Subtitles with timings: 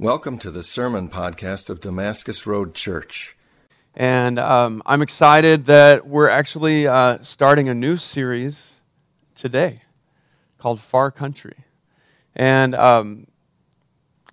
[0.00, 3.36] Welcome to the sermon podcast of Damascus Road Church.
[3.96, 8.74] And um, I'm excited that we're actually uh, starting a new series
[9.34, 9.82] today
[10.58, 11.56] called Far Country.
[12.36, 13.26] And um,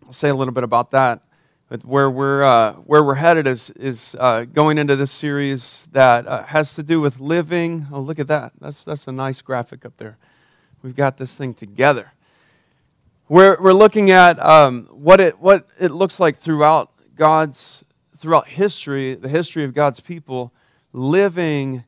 [0.06, 1.24] I'll say a little bit about that.
[1.68, 6.28] But where we're, uh, where we're headed is, is uh, going into this series that
[6.28, 7.88] uh, has to do with living.
[7.92, 8.52] Oh, look at that.
[8.62, 10.20] That's, that's a nice graphic up there.
[10.84, 12.12] We've got this thing together.
[13.28, 17.84] We're, we're looking at um, what, it, what it looks like throughout God's,
[18.18, 20.54] throughout history, the history of God's people,
[20.94, 21.86] living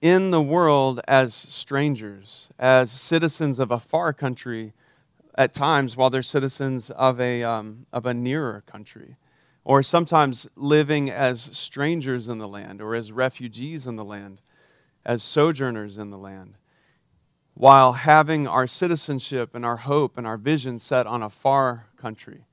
[0.00, 4.72] in the world as strangers, as citizens of a far country
[5.36, 9.14] at times, while they're citizens of a, um, of a nearer country.
[9.62, 14.40] Or sometimes living as strangers in the land, or as refugees in the land,
[15.06, 16.56] as sojourners in the land
[17.60, 22.46] while having our citizenship and our hope and our vision set on a far country.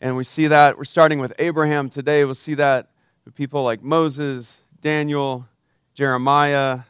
[0.00, 2.24] And we see that, we're starting with Abraham today.
[2.24, 2.88] We'll see that
[3.24, 5.48] with people like Moses, Daniel,
[5.92, 6.82] Jeremiah,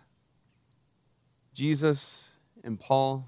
[1.55, 2.29] Jesus,
[2.63, 3.27] and Paul.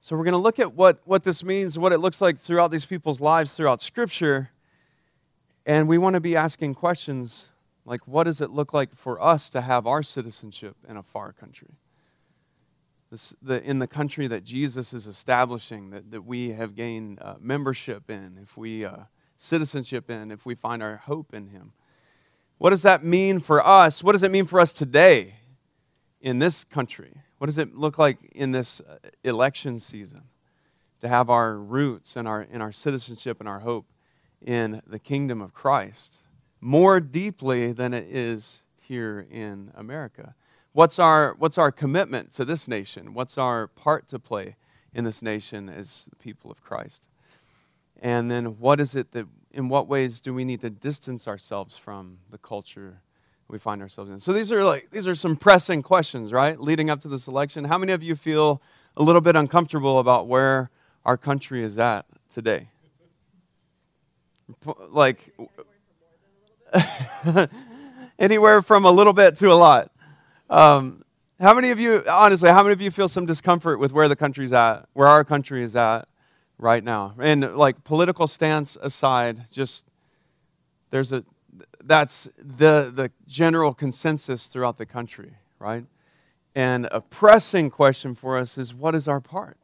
[0.00, 2.72] So we're going to look at what, what this means, what it looks like throughout
[2.72, 4.50] these people's lives, throughout Scripture.
[5.66, 7.48] And we want to be asking questions
[7.84, 11.32] like, what does it look like for us to have our citizenship in a far
[11.32, 11.76] country?
[13.16, 17.36] This, the, in the country that Jesus is establishing, that, that we have gained uh,
[17.40, 18.96] membership in, if we uh,
[19.38, 21.72] citizenship in, if we find our hope in Him.
[22.58, 24.04] What does that mean for us?
[24.04, 25.36] What does it mean for us today
[26.20, 27.14] in this country?
[27.38, 30.24] What does it look like in this uh, election season
[31.00, 33.86] to have our roots and our, in our citizenship and our hope
[34.44, 36.16] in the kingdom of Christ
[36.60, 40.34] more deeply than it is here in America?
[40.76, 43.14] What's our, what's our commitment to this nation?
[43.14, 44.56] What's our part to play
[44.92, 47.08] in this nation as the people of Christ?
[48.02, 51.78] And then what is it that, in what ways do we need to distance ourselves
[51.78, 53.00] from the culture
[53.48, 54.20] we find ourselves in?
[54.20, 56.60] So these are like, these are some pressing questions, right?
[56.60, 57.64] Leading up to this election.
[57.64, 58.60] How many of you feel
[58.98, 60.68] a little bit uncomfortable about where
[61.06, 62.68] our country is at today?
[64.90, 65.34] Like,
[68.18, 69.90] anywhere from a little bit to a lot.
[70.48, 71.04] Um,
[71.40, 74.16] how many of you, honestly, how many of you feel some discomfort with where the
[74.16, 76.08] country's at, where our country is at
[76.58, 77.14] right now?
[77.18, 79.86] And like political stance aside, just
[80.90, 81.24] there's a,
[81.84, 85.84] that's the, the general consensus throughout the country, right?
[86.54, 89.58] And a pressing question for us is what is our part?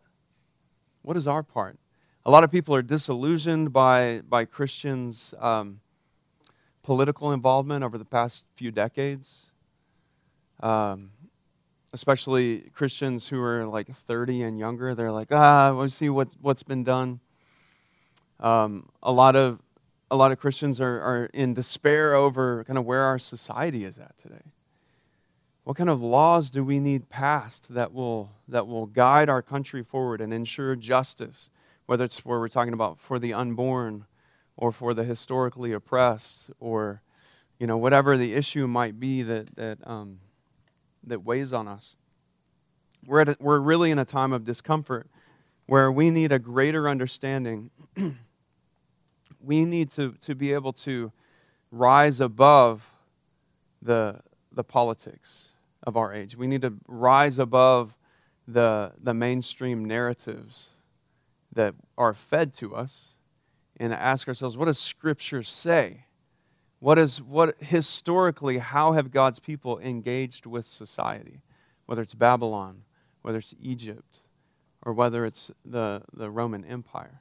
[1.03, 1.79] What is our part?
[2.27, 5.81] A lot of people are disillusioned by, by Christians' um,
[6.83, 9.52] political involvement over the past few decades
[10.63, 11.11] um,
[11.93, 14.95] especially Christians who are like 30 and younger.
[14.95, 17.21] They're like, ah, we'll see what, what's been done.
[18.41, 19.61] Um, a lot of
[20.11, 23.99] a lot of Christians are, are in despair over kind of where our society is
[23.99, 24.43] at today.
[25.65, 29.83] What kind of laws do we need passed that will that will guide our country
[29.83, 31.49] forward and ensure justice,
[31.87, 34.05] whether it's for we're talking about for the unborn
[34.59, 37.01] or for the historically oppressed or
[37.59, 40.19] you know whatever the issue might be that that um,
[41.07, 41.97] that weighs on us.
[43.07, 45.09] We're, at a, we're really in a time of discomfort
[45.67, 47.71] where we need a greater understanding.
[49.41, 51.13] we need to, to be able to
[51.71, 52.87] rise above
[53.81, 54.21] the,
[54.53, 55.49] the politics
[55.83, 56.37] of our age.
[56.37, 57.97] We need to rise above
[58.47, 60.69] the, the mainstream narratives
[61.53, 63.09] that are fed to us
[63.79, 66.05] and ask ourselves what does Scripture say?
[66.83, 71.41] What is what historically how have God's people engaged with society?
[71.87, 72.83] Whether it's Babylon,
[73.23, 74.19] whether it's Egypt,
[74.85, 77.21] or whether it's the, the Roman Empire.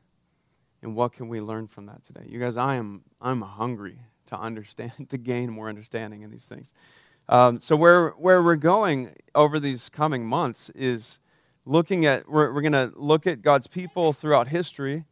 [0.82, 2.24] And what can we learn from that today?
[2.28, 6.74] You guys, I am I'm hungry to understand, to gain more understanding in these things.
[7.30, 11.20] Um, so where where we're going over these coming months is
[11.68, 15.06] looking at we're, we're going to look at God's people throughout history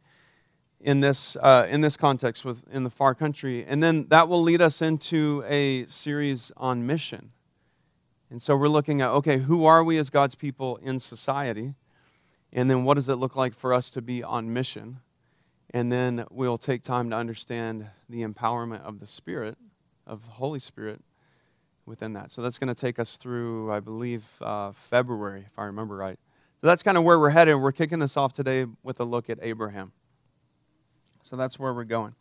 [0.80, 3.64] in this, uh, in this context with, in the far country.
[3.66, 7.32] And then that will lead us into a series on mission.
[8.30, 11.74] And so we're looking at okay, who are we as God's people in society?
[12.52, 15.00] And then what does it look like for us to be on mission?
[15.72, 19.56] And then we'll take time to understand the empowerment of the Spirit,
[20.06, 21.00] of the Holy Spirit
[21.86, 22.30] within that.
[22.32, 26.18] So that's going to take us through, I believe, uh, February, if I remember right.
[26.60, 27.56] So that's kind of where we're headed.
[27.56, 29.92] We're kicking this off today with a look at Abraham.
[31.30, 32.16] So that's where we're going.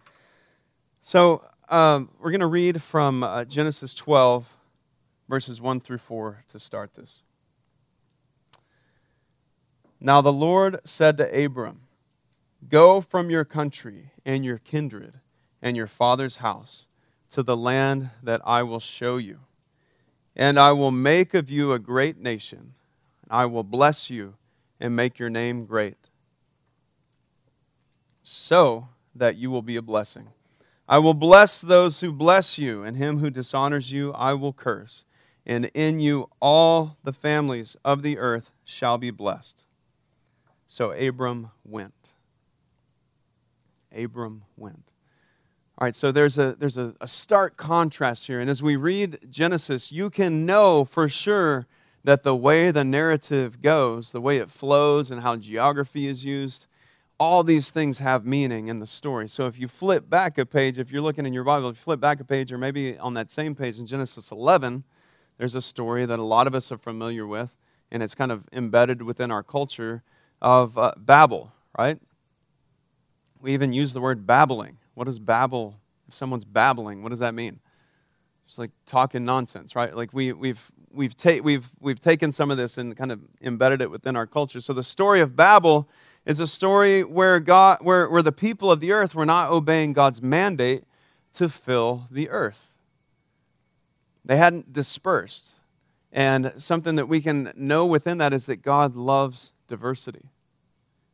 [1.01, 4.47] So um, we're going to read from uh, Genesis 12,
[5.27, 7.23] verses 1 through 4 to start this.
[9.99, 11.81] Now the Lord said to Abram,
[12.69, 15.15] Go from your country and your kindred
[15.59, 16.85] and your father's house
[17.31, 19.39] to the land that I will show you.
[20.35, 22.75] And I will make of you a great nation.
[23.23, 24.35] And I will bless you
[24.79, 25.97] and make your name great,
[28.21, 28.89] so
[29.19, 30.27] that you will be a blessing.
[30.87, 35.05] I will bless those who bless you, and him who dishonors you I will curse.
[35.45, 39.65] And in you all the families of the earth shall be blessed.
[40.67, 42.13] So Abram went.
[43.95, 44.83] Abram went.
[45.77, 48.39] All right, so there's a there's a, a stark contrast here.
[48.39, 51.67] And as we read Genesis, you can know for sure
[52.03, 56.67] that the way the narrative goes, the way it flows, and how geography is used,
[57.19, 59.27] all these things have meaning in the story.
[59.27, 61.81] So if you flip back a page, if you're looking in your Bible, if you
[61.81, 64.83] flip back a page, or maybe on that same page in Genesis 11,
[65.37, 67.55] there's a story that a lot of us are familiar with,
[67.91, 70.01] and it's kind of embedded within our culture
[70.41, 71.99] of uh, Babel, right?
[73.41, 74.77] We even use the word babbling.
[74.93, 75.75] What does babble?
[76.07, 77.59] If someone's babbling, what does that mean?
[78.47, 79.95] It's like talking nonsense, right?
[79.95, 83.81] Like we, we've we've, ta- we've, we've taken some of this and kind of embedded
[83.81, 84.59] it within our culture.
[84.59, 85.87] So the story of Babel
[86.29, 89.93] is a story where, God, where, where the people of the earth were not obeying
[89.93, 90.83] God's mandate
[91.33, 92.69] to fill the earth.
[94.23, 95.47] They hadn't dispersed.
[96.11, 100.29] And something that we can know within that is that God loves diversity.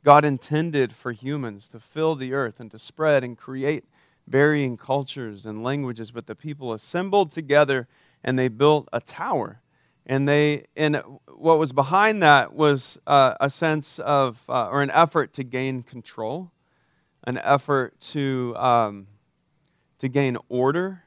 [0.03, 3.85] God intended for humans to fill the earth and to spread and create
[4.27, 7.87] varying cultures and languages, but the people assembled together
[8.21, 9.61] and they built a tower
[10.05, 14.91] and they and what was behind that was uh, a sense of uh, or an
[14.91, 16.51] effort to gain control
[17.25, 19.07] an effort to um,
[19.97, 21.01] to gain order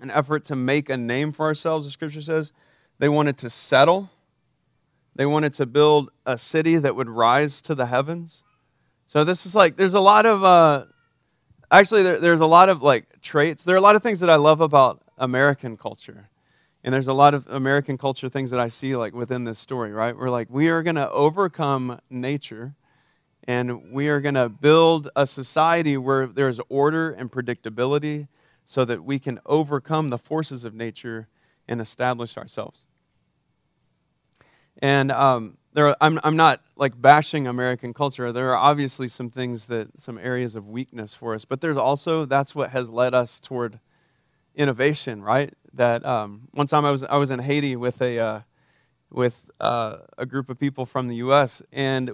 [0.00, 2.52] an effort to make a name for ourselves the scripture says.
[2.98, 4.10] They wanted to settle.
[5.16, 8.44] They wanted to build a city that would rise to the heavens.
[9.06, 10.86] So this is like there's a lot of uh,
[11.70, 13.62] actually there, there's a lot of like traits.
[13.62, 16.28] There are a lot of things that i love about american culture
[16.84, 19.90] and there's a lot of American culture things that I see like within this story,
[19.90, 20.14] right?
[20.16, 22.74] We're like, we are going to overcome nature
[23.48, 28.28] and we are going to build a society where there's order and predictability
[28.66, 31.26] so that we can overcome the forces of nature
[31.68, 32.82] and establish ourselves.
[34.80, 38.30] And um, there are, I'm, I'm not like bashing American culture.
[38.30, 42.26] There are obviously some things that, some areas of weakness for us, but there's also,
[42.26, 43.78] that's what has led us toward
[44.54, 45.52] innovation, right?
[45.74, 48.40] That um, one time I was I was in Haiti with a uh,
[49.10, 51.62] with uh, a group of people from the U.S.
[51.72, 52.10] and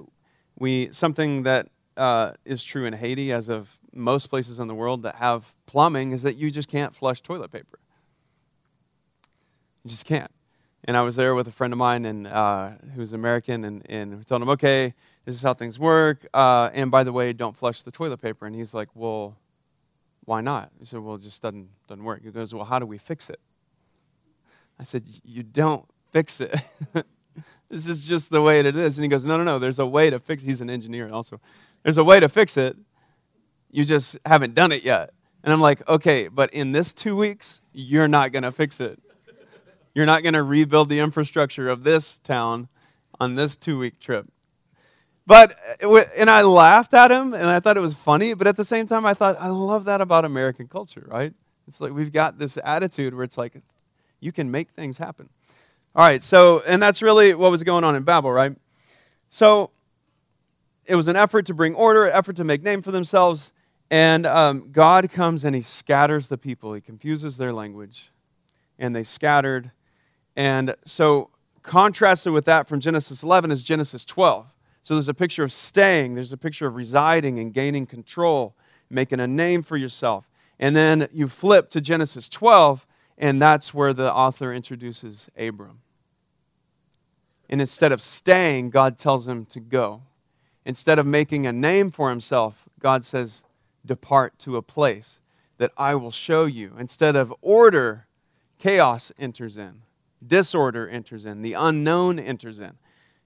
[0.59, 5.03] we something that uh, is true in Haiti as of most places in the world
[5.03, 7.79] that have plumbing is that you just can't flush toilet paper.
[9.85, 10.31] You just can't.
[10.85, 14.19] And I was there with a friend of mine and uh, who's American, and, and
[14.19, 14.95] we told him, okay,
[15.27, 16.27] this is how things work.
[16.33, 18.47] Uh, and by the way, don't flush the toilet paper.
[18.47, 19.37] And he's like, well,
[20.25, 20.71] why not?
[20.79, 22.23] He said, Well, it just doesn't, doesn't work.
[22.23, 23.41] He goes, Well, how do we fix it?
[24.81, 26.55] I said, You don't fix it.
[27.69, 28.97] this is just the way it is.
[28.97, 30.47] And he goes, No, no, no, there's a way to fix it.
[30.47, 31.39] He's an engineer also.
[31.83, 32.77] There's a way to fix it.
[33.71, 35.11] You just haven't done it yet.
[35.45, 38.99] And I'm like, Okay, but in this two weeks, you're not going to fix it.
[39.95, 42.69] You're not going to rebuild the infrastructure of this town
[43.21, 44.27] on this two week trip.
[45.27, 48.57] But, uh, and I laughed at him and I thought it was funny, but at
[48.57, 51.35] the same time, I thought, I love that about American culture, right?
[51.69, 53.61] It's like we've got this attitude where it's like,
[54.21, 55.29] you can make things happen.
[55.95, 58.55] All right, so, and that's really what was going on in Babel, right?
[59.29, 59.71] So,
[60.87, 63.53] it was an effort to bring order, an effort to make name for themselves,
[63.91, 66.73] and um, God comes and he scatters the people.
[66.75, 68.11] He confuses their language,
[68.79, 69.73] and they scattered.
[70.37, 71.31] And so,
[71.63, 74.47] contrasted with that from Genesis 11 is Genesis 12.
[74.83, 78.55] So there's a picture of staying, there's a picture of residing and gaining control,
[78.89, 80.29] making a name for yourself.
[80.59, 82.87] And then you flip to Genesis 12,
[83.21, 85.83] and that's where the author introduces Abram.
[87.51, 90.03] And instead of staying, God tells him to go.
[90.65, 93.45] Instead of making a name for himself, God says,
[93.85, 95.21] Depart to a place
[95.59, 96.75] that I will show you.
[96.79, 98.07] Instead of order,
[98.59, 99.83] chaos enters in,
[100.27, 102.73] disorder enters in, the unknown enters in.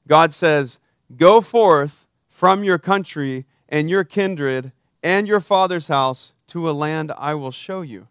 [0.09, 0.81] God says,
[1.17, 4.73] Go forth from your country and your kindred
[5.05, 8.09] and your father's house to a land I will show you.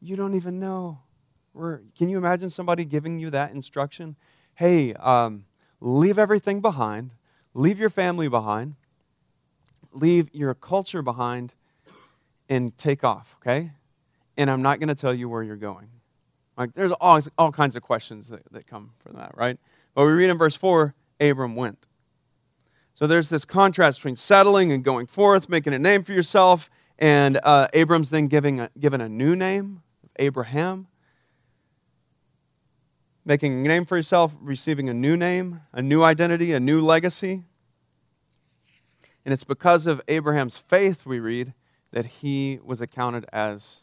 [0.00, 1.00] You don't even know.
[1.96, 4.16] Can you imagine somebody giving you that instruction?
[4.54, 5.44] Hey, um,
[5.80, 7.10] leave everything behind,
[7.54, 8.74] leave your family behind,
[9.92, 11.54] leave your culture behind,
[12.48, 13.72] and take off, okay?
[14.36, 15.88] And I'm not going to tell you where you're going.
[16.56, 19.58] Like, there's all, all kinds of questions that, that come from that, right?
[19.94, 21.86] But we read in verse 4 Abram went.
[22.94, 27.38] So there's this contrast between settling and going forth, making a name for yourself, and
[27.44, 29.82] uh, Abram's then giving a, given a new name,
[30.16, 30.88] Abraham.
[33.28, 37.44] Making a name for yourself, receiving a new name, a new identity, a new legacy.
[39.22, 41.52] And it's because of Abraham's faith, we read,
[41.92, 43.80] that he was accounted as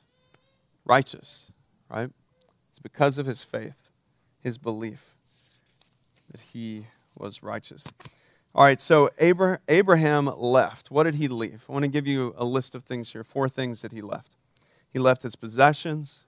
[0.83, 1.51] righteous,
[1.91, 2.09] right?
[2.71, 3.77] It's because of his faith,
[4.41, 5.13] his belief,
[6.31, 7.83] that he was righteous.
[8.55, 10.89] All right, so Abraham left.
[10.89, 11.63] What did he leave?
[11.69, 14.37] I want to give you a list of things here, four things that he left.
[14.89, 16.21] He left his possessions,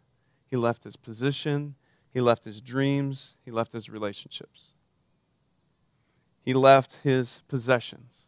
[0.51, 1.73] he left his position,
[2.17, 4.69] he left his dreams, he left his relationships.
[6.41, 8.25] He left his possessions.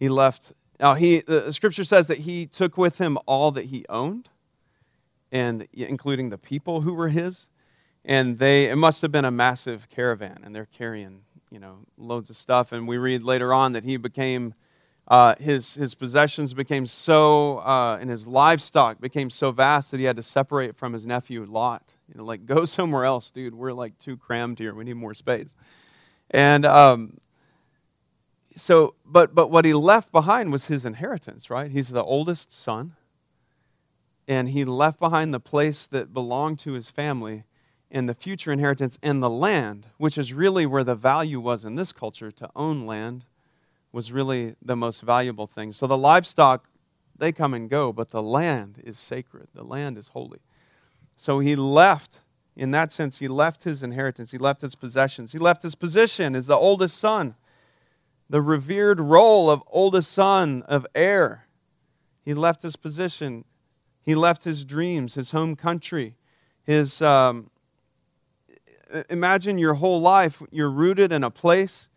[0.00, 3.84] He left now he the scripture says that he took with him all that he
[3.90, 4.30] owned
[5.30, 7.50] and including the people who were his
[8.02, 11.20] and they it must have been a massive caravan and they're carrying
[11.50, 14.54] you know loads of stuff and we read later on that he became
[15.08, 20.04] uh, his his possessions became so uh, and his livestock became so vast that he
[20.04, 21.82] had to separate from his nephew lot.
[22.08, 23.54] You know like go somewhere else dude.
[23.54, 24.74] We're like too crammed here.
[24.74, 25.54] We need more space.
[26.30, 27.18] And um,
[28.54, 31.70] so but but what he left behind was his inheritance right?
[31.70, 32.94] He's the oldest son.
[34.30, 37.44] And he left behind the place that belonged to his family
[37.90, 41.76] and the future inheritance and the land, which is really where the value was in
[41.76, 42.30] this culture.
[42.32, 43.24] To own land
[43.98, 45.72] was really the most valuable thing.
[45.72, 46.68] So the livestock,
[47.18, 50.38] they come and go, but the land is sacred, the land is holy.
[51.16, 52.20] So he left,
[52.54, 56.36] in that sense, he left his inheritance, he left his possessions, he left his position
[56.36, 57.34] as the oldest son,
[58.30, 61.48] the revered role of oldest son, of heir.
[62.24, 63.44] He left his position,
[64.02, 66.14] he left his dreams, his home country,
[66.62, 67.02] his.
[67.02, 67.50] Um,
[69.10, 71.88] imagine your whole life, you're rooted in a place.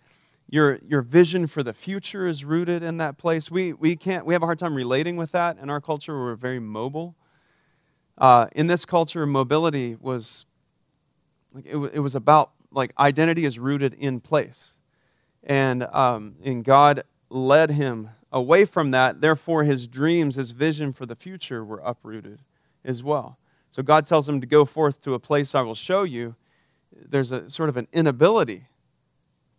[0.51, 3.49] Your, your vision for the future is rooted in that place.
[3.49, 6.13] We, we, can't, we have a hard time relating with that in our culture.
[6.13, 7.15] We're very mobile.
[8.17, 10.45] Uh, in this culture, mobility was
[11.53, 14.73] like it, it was about like identity is rooted in place,
[15.43, 19.21] and um, and God led him away from that.
[19.21, 22.39] Therefore, his dreams, his vision for the future, were uprooted
[22.85, 23.37] as well.
[23.71, 26.35] So God tells him to go forth to a place I will show you,
[26.93, 28.65] there's a sort of an inability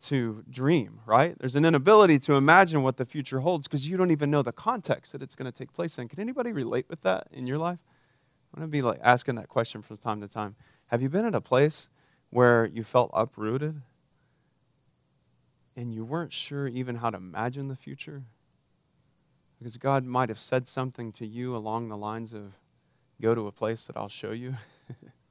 [0.06, 1.36] to dream, right?
[1.38, 4.52] There's an inability to imagine what the future holds because you don't even know the
[4.52, 6.08] context that it's going to take place in.
[6.08, 7.78] Can anybody relate with that in your life?
[8.52, 10.56] I'm going to be like asking that question from time to time.
[10.86, 11.88] Have you been at a place
[12.30, 13.80] where you felt uprooted
[15.76, 18.22] and you weren't sure even how to imagine the future?
[19.58, 22.52] Because God might have said something to you along the lines of,
[23.20, 24.56] go to a place that I'll show you.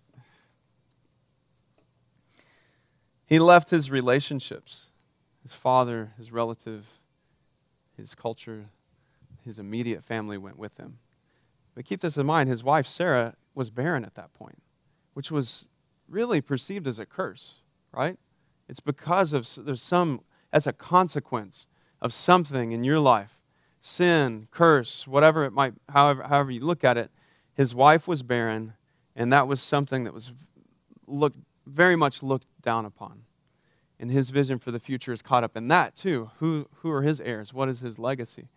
[3.31, 4.91] He left his relationships
[5.41, 6.85] his father, his relative,
[7.95, 8.65] his culture,
[9.45, 10.99] his immediate family went with him.
[11.73, 14.61] But keep this in mind his wife, Sarah, was barren at that point,
[15.13, 15.69] which was
[16.09, 17.61] really perceived as a curse,
[17.93, 18.19] right?
[18.67, 21.67] It's because of there's some, as a consequence
[22.01, 23.39] of something in your life
[23.79, 27.09] sin, curse, whatever it might, however, however you look at it.
[27.53, 28.73] His wife was barren,
[29.15, 30.33] and that was something that was
[31.07, 33.23] looked very much looked down upon.
[33.99, 36.31] And his vision for the future is caught up in that too.
[36.39, 37.53] Who, who are his heirs?
[37.53, 38.47] What is his legacy?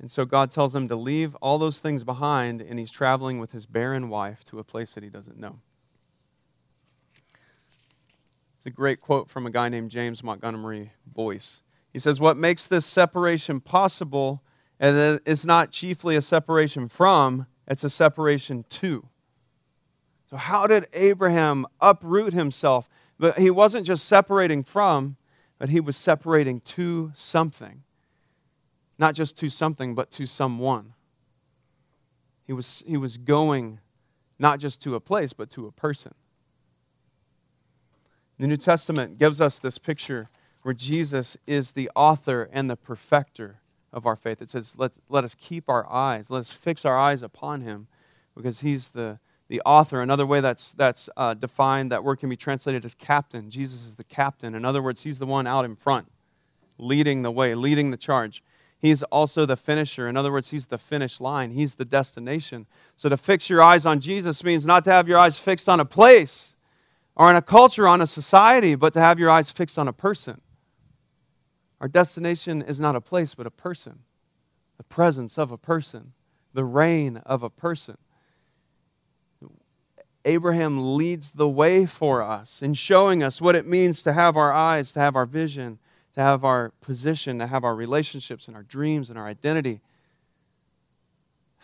[0.00, 3.52] And so God tells him to leave all those things behind, and he's traveling with
[3.52, 5.60] his barren wife to a place that he doesn't know.
[8.56, 11.62] It's a great quote from a guy named James Montgomery Boice.
[11.92, 14.42] He says, What makes this separation possible
[14.78, 19.06] and is not chiefly a separation from, it's a separation to.
[20.30, 22.88] So, how did Abraham uproot himself?
[23.18, 25.16] But he wasn't just separating from,
[25.58, 27.82] but he was separating to something.
[28.98, 30.94] Not just to something, but to someone.
[32.46, 33.80] He was, he was going
[34.38, 36.14] not just to a place, but to a person.
[38.38, 40.30] The New Testament gives us this picture
[40.62, 43.60] where Jesus is the author and the perfecter
[43.92, 44.40] of our faith.
[44.40, 47.86] It says, let, let us keep our eyes, let us fix our eyes upon him
[48.34, 49.18] because he's the,
[49.50, 50.00] the author.
[50.00, 53.50] Another way that's, that's uh, defined, that word can be translated as captain.
[53.50, 54.54] Jesus is the captain.
[54.54, 56.06] In other words, he's the one out in front,
[56.78, 58.44] leading the way, leading the charge.
[58.78, 60.08] He's also the finisher.
[60.08, 62.66] In other words, he's the finish line, he's the destination.
[62.96, 65.80] So to fix your eyes on Jesus means not to have your eyes fixed on
[65.80, 66.54] a place
[67.16, 69.92] or on a culture, on a society, but to have your eyes fixed on a
[69.92, 70.40] person.
[71.80, 73.98] Our destination is not a place, but a person,
[74.76, 76.12] the presence of a person,
[76.54, 77.96] the reign of a person
[80.24, 84.52] Abraham leads the way for us in showing us what it means to have our
[84.52, 85.78] eyes, to have our vision,
[86.14, 89.80] to have our position, to have our relationships and our dreams and our identity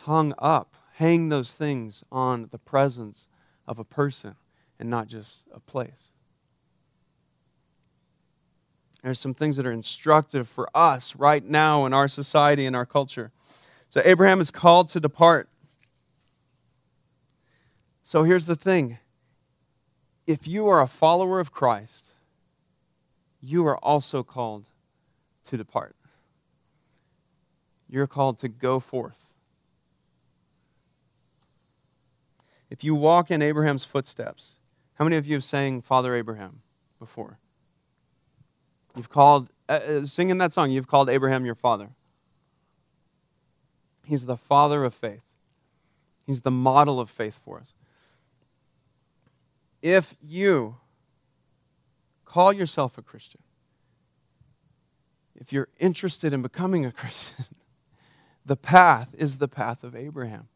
[0.01, 0.75] hung up.
[0.95, 3.27] Hang those things on the presence
[3.67, 4.35] of a person
[4.79, 6.09] and not just a place.
[9.03, 12.87] There's some things that are instructive for us right now in our society and our
[12.87, 13.31] culture.
[13.91, 15.49] So Abraham is called to depart.
[18.07, 18.99] So here's the thing
[20.29, 22.07] if you are a follower of Christ,
[23.41, 24.69] you are also called
[25.49, 25.97] to depart.
[27.89, 29.35] You're called to go forth.
[32.71, 34.53] If you walk in Abraham's footsteps,
[34.95, 36.61] how many of you have sang Father Abraham
[37.01, 37.39] before?
[38.95, 41.89] You've called, uh, uh singing that song, you've called Abraham your father.
[44.05, 45.25] He's the father of faith,
[46.25, 47.75] he's the model of faith for us
[49.87, 50.75] if you
[52.25, 53.41] call yourself a Christian,
[55.37, 57.45] if you're interested in becoming a Christian,
[58.45, 60.49] the path is the path of Abraham.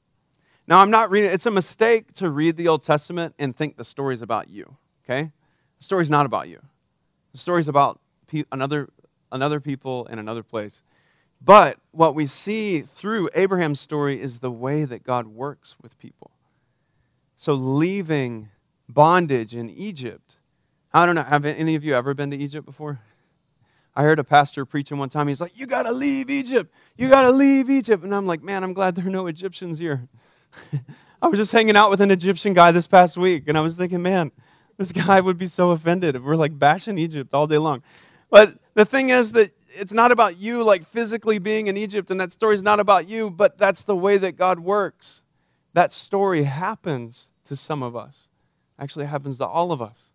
[0.67, 3.85] Now, I'm not reading, it's a mistake to read the Old Testament and think the
[3.85, 5.31] story's about you, okay?
[5.79, 6.61] The story's not about you.
[7.31, 8.89] The story's about pe- another,
[9.31, 10.83] another people in another place.
[11.41, 16.33] But what we see through Abraham's story is the way that God works with people.
[17.37, 18.51] So, leaving
[18.95, 20.37] bondage in Egypt.
[20.93, 23.01] I don't know, have any of you ever been to Egypt before?
[23.95, 25.29] I heard a pastor preaching one time.
[25.29, 26.73] He's like, You got to leave Egypt.
[26.97, 28.05] You got to leave Egypt.
[28.05, 30.09] And I'm like, Man, I'm glad there are no Egyptians here.
[31.23, 33.77] I was just hanging out with an Egyptian guy this past week, and I was
[33.77, 34.33] thinking, Man,
[34.79, 37.83] this guy would be so offended if we're like bashing Egypt all day long.
[38.31, 42.21] But the thing is that it's not about you like physically being in Egypt, and
[42.21, 45.23] that story's not about you, but that's the way that God works.
[45.75, 48.30] That story happens to some of us
[48.81, 50.11] actually happens to all of us,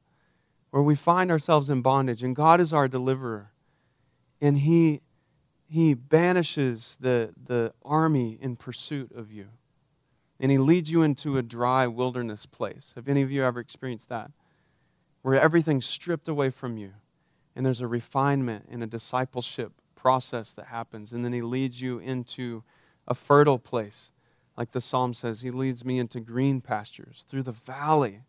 [0.72, 3.52] where we find ourselves in bondage, and God is our deliverer.
[4.42, 5.02] And He,
[5.70, 9.48] he banishes the, the army in pursuit of you.
[10.40, 12.92] And He leads you into a dry wilderness place.
[12.96, 14.32] Have any of you ever experienced that?
[15.22, 16.92] Where everything's stripped away from you,
[17.56, 21.14] and there's a refinement and a discipleship process that happens.
[21.14, 22.64] And then He leads you into
[23.08, 24.12] a fertile place.
[24.58, 28.22] Like the psalm says, He leads me into green pastures through the valley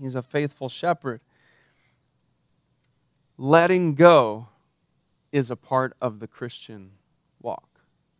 [0.00, 1.20] He's a faithful shepherd.
[3.38, 4.48] Letting go
[5.32, 6.90] is a part of the Christian
[7.40, 7.68] walk.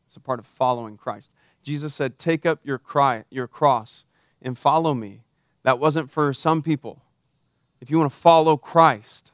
[0.07, 1.31] It's a part of following Christ.
[1.63, 4.05] Jesus said, Take up your, cry, your cross
[4.43, 5.23] and follow me.
[5.63, 7.03] That wasn't for some people.
[7.81, 9.33] If you want to follow Christ,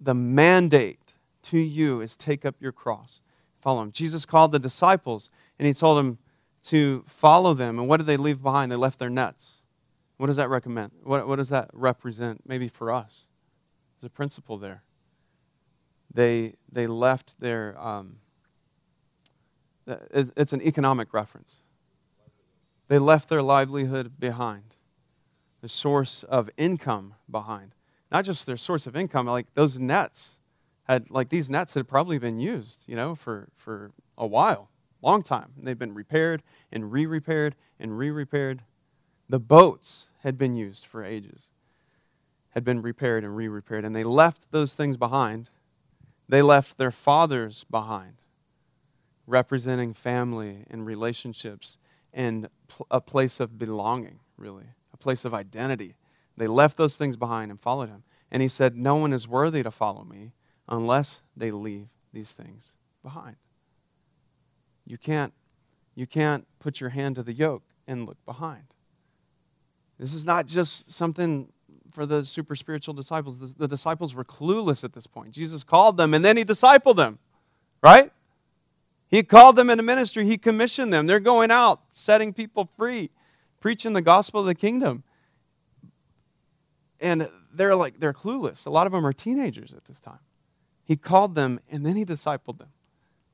[0.00, 1.12] the mandate
[1.44, 3.22] to you is take up your cross,
[3.60, 3.92] follow him.
[3.92, 6.18] Jesus called the disciples and he told them
[6.64, 7.78] to follow them.
[7.78, 8.72] And what did they leave behind?
[8.72, 9.63] They left their nets.
[10.16, 10.92] What does that recommend?
[11.02, 13.24] What, what does that represent maybe for us?
[13.96, 14.82] There's a principle there.
[16.12, 18.16] They, they left their, um,
[19.86, 21.56] it's an economic reference.
[22.88, 24.74] They left their livelihood behind,
[25.60, 27.72] the source of income behind.
[28.12, 30.38] Not just their source of income, like those nets
[30.84, 34.70] had, like these nets had probably been used, you know, for, for a while,
[35.02, 35.52] long time.
[35.56, 38.62] They've been repaired and re repaired and re repaired
[39.28, 41.48] the boats had been used for ages,
[42.50, 45.50] had been repaired and re repaired, and they left those things behind.
[46.28, 48.14] They left their fathers behind,
[49.26, 51.78] representing family and relationships
[52.12, 52.48] and
[52.90, 55.96] a place of belonging, really, a place of identity.
[56.36, 58.04] They left those things behind and followed him.
[58.30, 60.32] And he said, No one is worthy to follow me
[60.68, 62.68] unless they leave these things
[63.02, 63.36] behind.
[64.86, 65.32] You can't,
[65.94, 68.64] you can't put your hand to the yoke and look behind.
[69.98, 71.48] This is not just something
[71.92, 73.38] for the super spiritual disciples.
[73.38, 75.30] The, the, disciples were clueless at this point.
[75.30, 77.18] Jesus called them and then he discipled them,
[77.82, 78.12] right?
[79.08, 81.06] He called them into ministry, he commissioned them.
[81.06, 83.10] They're going out, setting people free,
[83.60, 85.04] preaching the gospel of the kingdom.
[87.00, 88.66] And they're like, they're clueless.
[88.66, 90.18] A lot of them are teenagers at this time.
[90.84, 92.70] He called them and then he discipled them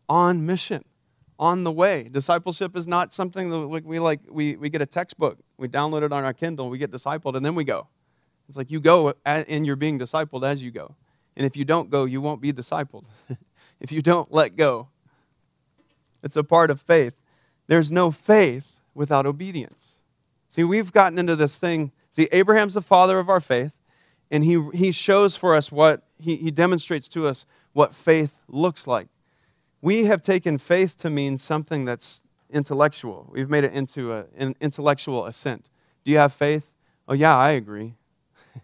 [0.09, 0.85] on mission
[1.41, 2.07] on the way.
[2.13, 6.13] Discipleship is not something that we like we, we get a textbook, we download it
[6.13, 7.89] on our Kindle, we get discipled, and then we go.
[8.47, 10.95] It's like you go and you're being discipled as you go.
[11.37, 13.05] And if you don't go, you won't be discipled.
[13.81, 14.89] if you don't let go,
[16.23, 17.15] it's a part of faith.
[17.69, 20.01] There's no faith without obedience.
[20.49, 21.93] See, we've gotten into this thing.
[22.11, 23.77] See, Abraham's the father of our faith,
[24.33, 28.87] and he, he shows for us what, he, he demonstrates to us what faith looks
[28.87, 29.09] like
[29.83, 33.29] we have taken faith to mean something that's intellectual.
[33.33, 35.71] We've made it into a, an intellectual assent.
[36.05, 36.71] Do you have faith?
[37.09, 37.95] Oh, yeah, I agree.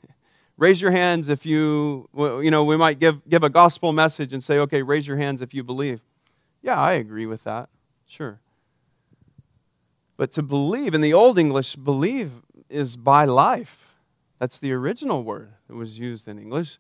[0.57, 4.42] raise your hands if you, you know, we might give, give a gospel message and
[4.42, 6.02] say, okay, raise your hands if you believe.
[6.62, 7.68] Yeah, I agree with that.
[8.07, 8.40] Sure.
[10.16, 12.31] But to believe, in the Old English, believe
[12.68, 13.94] is by life.
[14.38, 16.79] That's the original word that was used in English.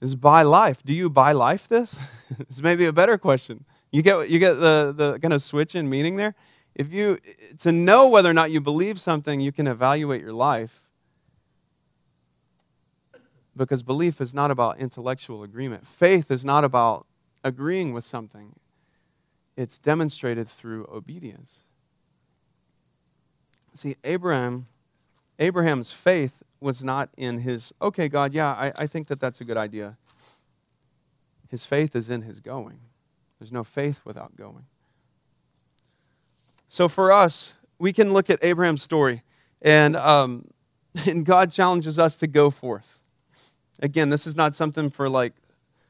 [0.00, 0.82] Is by life.
[0.82, 1.98] Do you buy life this?
[2.48, 3.64] this may be a better question.
[3.90, 6.34] You get, you get the, the kind of switch in meaning there?
[6.74, 7.18] If you,
[7.58, 10.84] to know whether or not you believe something, you can evaluate your life.
[13.56, 15.86] Because belief is not about intellectual agreement.
[15.86, 17.06] Faith is not about
[17.44, 18.54] agreeing with something,
[19.56, 21.60] it's demonstrated through obedience.
[23.74, 24.66] See, Abraham,
[25.38, 29.44] Abraham's faith was not in his, okay, God, yeah, I, I think that that's a
[29.44, 29.96] good idea.
[31.48, 32.78] His faith is in his going.
[33.38, 34.66] There's no faith without going.
[36.68, 39.22] So for us, we can look at Abraham's story,
[39.62, 40.46] and, um,
[41.06, 42.98] and God challenges us to go forth.
[43.80, 45.32] Again, this is not something for like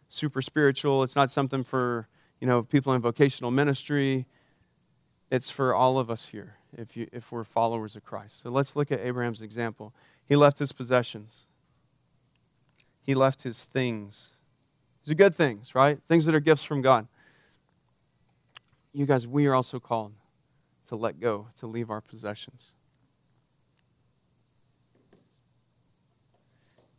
[0.09, 1.03] super spiritual.
[1.03, 2.07] It's not something for
[2.41, 4.27] you know people in vocational ministry.
[5.31, 8.43] It's for all of us here if, you, if we're followers of Christ.
[8.43, 9.93] So let's look at Abraham's example.
[10.31, 11.47] He left his possessions,
[13.03, 14.35] he left his things.
[15.03, 15.99] These are good things, right?
[16.09, 17.09] Things that are gifts from God.
[18.93, 20.13] You guys, we are also called
[20.87, 22.71] to let go, to leave our possessions.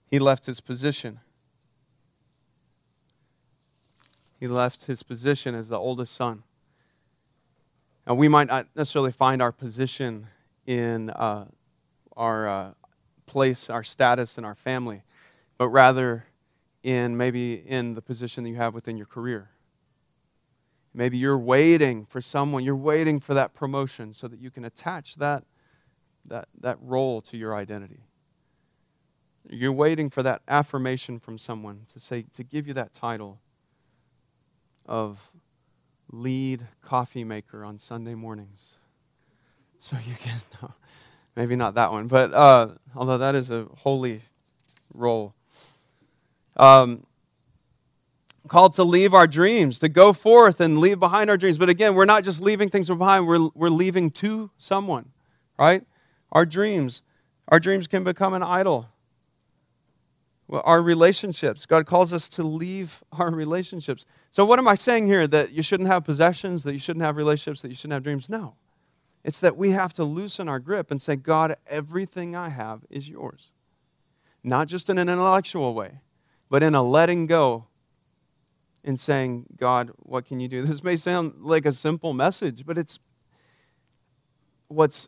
[0.08, 1.22] He left his position.
[4.42, 6.44] He left his position as the oldest son.
[8.06, 10.28] And we might not necessarily find our position
[10.66, 11.46] in uh,
[12.18, 12.72] our uh,
[13.32, 15.04] place, our status in our family,
[15.58, 16.26] but rather
[16.84, 19.50] in maybe in the position that you have within your career.
[20.94, 25.16] Maybe you're waiting for someone, you're waiting for that promotion so that you can attach
[25.16, 25.46] that,
[26.26, 28.04] that, that role to your identity.
[29.50, 33.40] You're waiting for that affirmation from someone to say, to give you that title
[34.86, 35.20] of
[36.12, 38.74] lead coffee maker on Sunday mornings.
[39.80, 40.42] So you can,
[41.36, 44.22] maybe not that one, but uh, although that is a holy
[44.94, 45.34] role.
[46.58, 47.06] Um,
[48.48, 51.58] called to leave our dreams, to go forth and leave behind our dreams.
[51.58, 55.10] But again, we're not just leaving things behind, we're, we're leaving to someone,
[55.58, 55.84] right?
[56.32, 57.02] Our dreams.
[57.48, 58.90] Our dreams can become an idol
[60.52, 61.66] our relationships.
[61.66, 64.06] God calls us to leave our relationships.
[64.32, 65.28] So, what am I saying here?
[65.28, 68.30] That you shouldn't have possessions, that you shouldn't have relationships, that you shouldn't have dreams?
[68.30, 68.56] No.
[69.24, 73.08] It's that we have to loosen our grip and say, God, everything I have is
[73.08, 73.52] yours.
[74.44, 76.02] Not just in an intellectual way,
[76.50, 77.68] but in a letting go
[78.84, 80.64] and saying, God, what can you do?
[80.64, 83.00] This may sound like a simple message, but it's
[84.68, 85.08] what's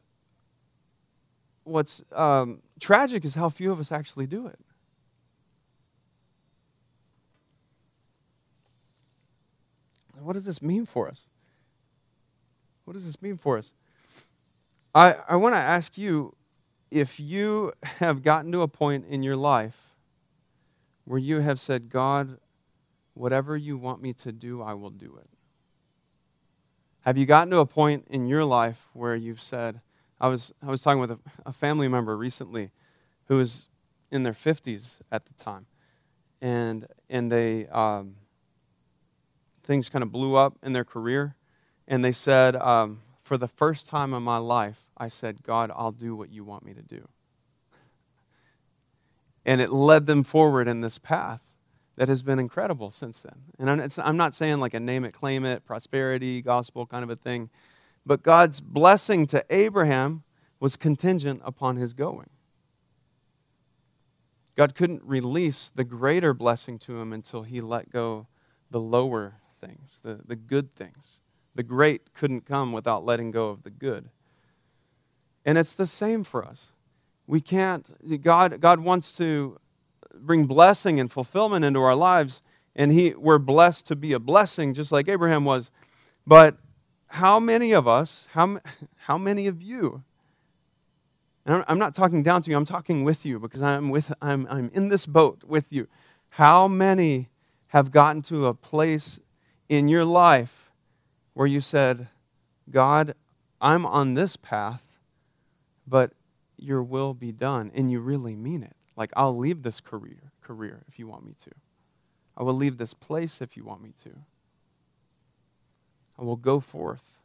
[1.63, 4.60] what's um, tragic is how few of us actually do it.
[10.23, 11.23] what does this mean for us?
[12.86, 13.73] What does this mean for us?
[14.96, 16.36] I, I want to ask you
[16.92, 19.78] if you have gotten to a point in your life
[21.06, 22.38] where you have said, God,
[23.16, 25.30] whatever you want me to do, I will do it.
[27.02, 29.82] Have you gotten to a point in your life where you've said,
[30.22, 32.72] I was, I was talking with a, a family member recently
[33.26, 33.68] who was
[34.12, 35.66] in their 50s at the time,
[36.42, 38.16] and, and they, um,
[39.64, 41.36] things kind of blew up in their career.
[41.88, 45.92] And they said, um, For the first time in my life, I said, God, I'll
[45.92, 47.08] do what you want me to do.
[49.46, 51.42] And it led them forward in this path
[51.96, 53.36] that has been incredible since then.
[53.60, 57.16] And I'm, not saying like a name it, claim it, prosperity, gospel kind of a
[57.16, 57.50] thing.
[58.06, 60.24] But God's blessing to Abraham
[60.60, 62.30] was contingent upon his going.
[64.56, 68.28] God couldn't release the greater blessing to him until he let go
[68.70, 71.20] the lower things, the, the good things.
[71.56, 74.10] The great couldn't come without letting go of the good.
[75.46, 76.72] And it's the same for us.
[77.28, 77.89] We can't,
[78.22, 79.60] God, God wants to
[80.16, 82.42] bring blessing and fulfillment into our lives,
[82.76, 85.72] and he, we're blessed to be a blessing, just like Abraham was.
[86.26, 86.58] But
[87.08, 88.60] how many of us, how,
[88.96, 90.04] how many of you,
[91.46, 94.48] and I'm not talking down to you, I'm talking with you because I'm, with, I'm,
[94.50, 95.88] I'm in this boat with you.
[96.30, 97.30] How many
[97.68, 99.20] have gotten to a place
[99.68, 100.62] in your life
[101.34, 102.08] where you said,
[102.69, 103.15] God,
[103.62, 104.84] I'm on this path,
[105.88, 106.12] but
[106.58, 108.76] your will be done, and you really mean it.
[108.96, 111.52] Like, I'll leave this career, career if you want me to.
[112.38, 114.12] I will leave this place if you want me to.
[116.17, 117.17] I will go forth.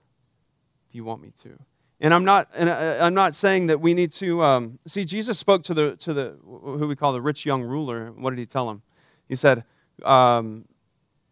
[0.88, 1.59] if you want me to.
[2.01, 5.05] And I'm not, and I, I'm not saying that we need to um, see.
[5.05, 8.12] Jesus spoke to the to the who we call the rich young ruler.
[8.12, 8.83] What did he tell him?
[9.29, 9.64] He said,
[10.05, 10.64] um,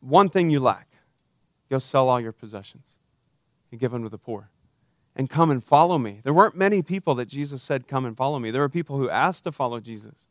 [0.00, 0.85] "One thing you lack:
[1.68, 2.98] go sell all your possessions
[3.70, 4.50] and give them to the poor,
[5.14, 8.38] and come and follow me." There weren't many people that Jesus said, "Come and follow
[8.38, 10.28] me." There were people who asked to follow Jesus,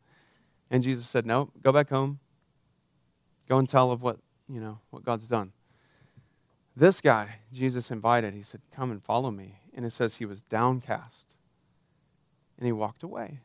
[0.70, 2.20] and Jesus said, "No, go back home.
[3.48, 4.18] Go and tell of what
[4.48, 5.52] you know what God's done."
[6.76, 9.60] This guy, Jesus invited, he said, Come and follow me.
[9.72, 11.34] And it says he was downcast.
[12.58, 13.40] And he walked away.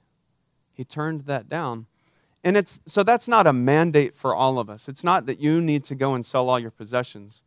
[0.74, 1.88] He turned that down.
[2.44, 4.90] And it's so that's not a mandate for all of us.
[4.90, 7.44] It's not that you need to go and sell all your possessions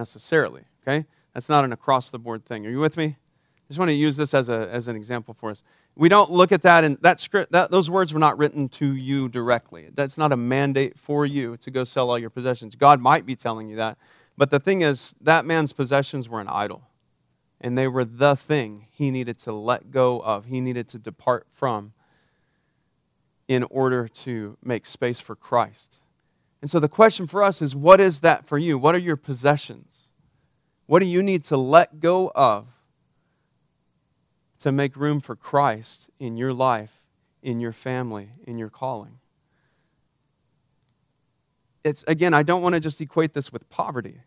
[0.00, 1.06] necessarily, okay?
[1.34, 2.66] That's not an across the board thing.
[2.66, 3.04] Are you with me?
[3.06, 5.62] I just want to use this as, a, as an example for us.
[5.94, 8.96] We don't look at that and that script that those words were not written to
[8.96, 9.90] you directly.
[9.94, 12.74] That's not a mandate for you to go sell all your possessions.
[12.74, 13.98] God might be telling you that.
[14.36, 16.82] But the thing is, that man's possessions were an idol.
[17.60, 21.46] And they were the thing he needed to let go of, he needed to depart
[21.52, 21.92] from
[23.46, 26.00] in order to make space for Christ.
[26.60, 28.78] And so the question for us is what is that for you?
[28.78, 30.10] What are your possessions?
[30.86, 32.66] What do you need to let go of
[34.60, 36.92] to make room for Christ in your life,
[37.42, 39.18] in your family, in your calling.
[41.82, 44.20] It's again, I don't want to just equate this with poverty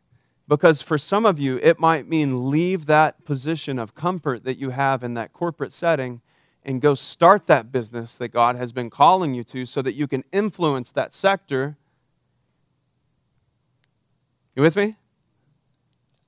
[0.47, 4.71] because for some of you, it might mean leave that position of comfort that you
[4.71, 6.21] have in that corporate setting
[6.63, 10.07] and go start that business that God has been calling you to so that you
[10.07, 11.77] can influence that sector.
[14.55, 14.95] You with me?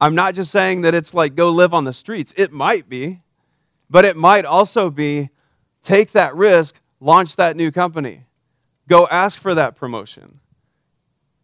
[0.01, 2.33] I'm not just saying that it's like go live on the streets.
[2.37, 3.21] It might be.
[3.89, 5.29] But it might also be
[5.83, 8.23] take that risk, launch that new company,
[8.87, 10.39] go ask for that promotion.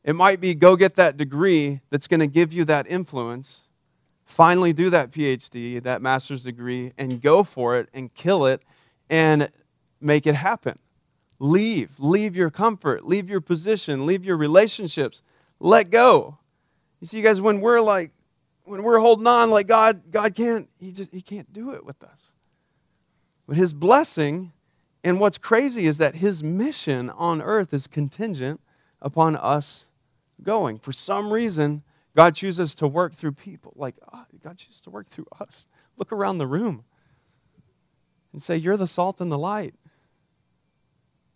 [0.03, 3.61] It might be go get that degree that's going to give you that influence,
[4.25, 8.63] finally do that PhD, that master's degree, and go for it and kill it
[9.09, 9.51] and
[9.99, 10.79] make it happen.
[11.37, 11.91] Leave.
[11.99, 13.05] Leave your comfort.
[13.05, 14.05] Leave your position.
[14.07, 15.21] Leave your relationships.
[15.59, 16.39] Let go.
[17.01, 18.11] You see, guys, when we're like,
[18.63, 22.01] when we're holding on like God, God can't, He just He can't do it with
[22.03, 22.31] us.
[23.51, 24.53] But his blessing,
[25.03, 28.61] and what's crazy is that his mission on earth is contingent
[29.01, 29.87] upon us
[30.41, 30.79] going.
[30.79, 31.83] For some reason,
[32.15, 33.73] God chooses to work through people.
[33.75, 35.65] Like, oh, God chooses to work through us.
[35.97, 36.85] Look around the room
[38.31, 39.75] and say, You're the salt and the light.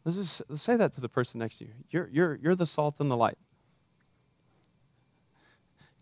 [0.06, 1.72] Let's just say that to the person next to you.
[1.90, 3.38] You're, you're, you're the salt and the light.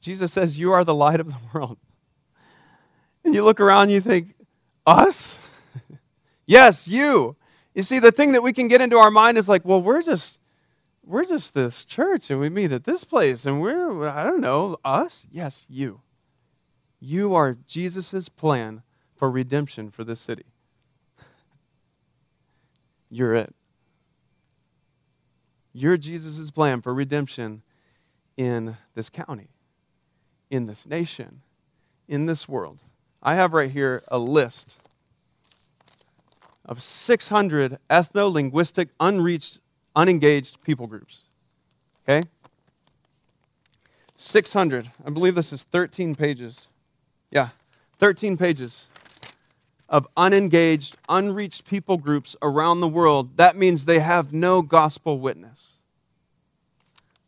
[0.03, 1.77] Jesus says, You are the light of the world.
[3.23, 4.35] And you look around and you think,
[4.85, 5.39] Us?
[6.45, 7.37] Yes, you.
[7.73, 10.01] You see, the thing that we can get into our mind is like, well, we're
[10.01, 10.39] just
[11.05, 14.77] we're just this church and we meet at this place and we're I don't know,
[14.83, 15.25] us?
[15.31, 16.01] Yes, you.
[16.99, 18.83] You are Jesus' plan
[19.15, 20.45] for redemption for this city.
[23.09, 23.55] You're it.
[25.73, 27.63] You're Jesus' plan for redemption
[28.37, 29.49] in this county,
[30.53, 31.41] in this nation,
[32.07, 32.77] in this world.
[33.23, 34.75] I have right here a list
[36.63, 39.59] of 600 ethno linguistic, unreached,
[39.95, 41.21] unengaged people groups.
[42.03, 42.27] Okay?
[44.15, 44.91] 600.
[45.03, 46.67] I believe this is 13 pages.
[47.31, 47.49] Yeah,
[47.97, 48.85] 13 pages
[49.89, 53.37] of unengaged, unreached people groups around the world.
[53.37, 55.71] That means they have no gospel witness.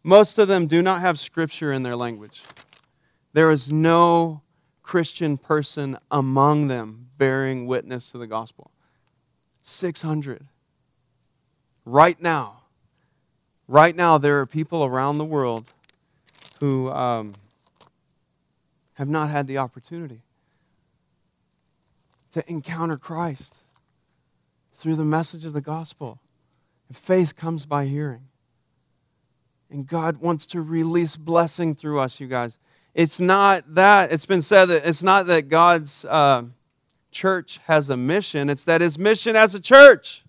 [0.04, 2.44] Most of them do not have scripture in their language.
[3.36, 4.44] There is no
[4.82, 8.72] Christian person among them bearing witness to the gospel.
[9.62, 10.48] 600.
[11.84, 12.62] Right now,
[13.68, 15.68] right now, there are people around the world
[16.62, 17.34] who um,
[18.94, 20.22] have not had the opportunity
[22.32, 23.54] to encounter Christ
[24.76, 26.20] through the message of the gospel.
[26.88, 28.30] And faith comes by hearing.
[29.70, 32.58] And God wants to release blessing through us, you guys.
[32.96, 36.04] It's not that, it's been said that it's not that God's.
[36.06, 36.46] Uh,
[37.16, 40.24] church has a mission, it's that his mission as a church.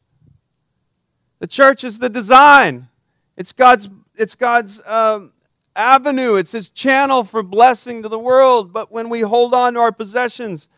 [1.40, 2.88] The church is the design.
[3.36, 5.32] It's God's, it's God's um,
[5.74, 6.36] avenue.
[6.36, 8.72] It's his channel for blessing to the world.
[8.72, 10.68] But when we hold on to our possessions,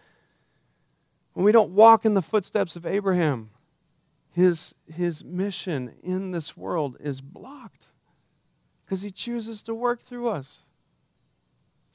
[1.34, 3.50] when we don't walk in the footsteps of Abraham,
[4.32, 7.84] his, his mission in this world is blocked
[8.84, 10.62] because he chooses to work through us.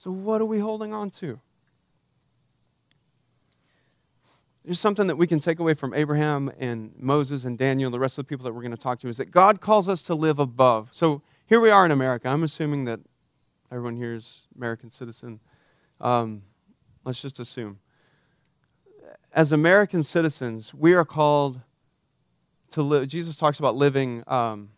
[0.04, 1.40] So, what are we holding on to?
[4.66, 8.18] There's something that we can take away from Abraham and Moses and Daniel the rest
[8.18, 10.14] of the people that we're going to talk to is that God calls us to
[10.14, 10.90] live above.
[10.92, 12.28] So here we are in America.
[12.28, 13.00] I'm assuming that
[13.72, 15.40] everyone here is American citizen.
[16.02, 16.42] Um,
[17.06, 17.80] let's just assume.
[19.32, 21.62] As American citizens, we are called
[22.72, 23.08] to live.
[23.08, 24.22] Jesus talks about living.
[24.28, 24.70] Um,